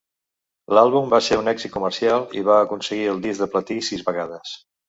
L'àlbum 0.77 1.11
va 1.11 1.19
ser 1.25 1.37
un 1.41 1.51
èxit 1.51 1.73
comercial, 1.75 2.25
i 2.39 2.43
va 2.49 2.57
aconseguir 2.65 3.07
el 3.15 3.23
disc 3.29 3.45
de 3.47 3.53
platí 3.55 3.81
sis 3.93 4.07
vegades. 4.09 4.61